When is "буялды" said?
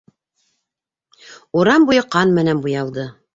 2.65-3.07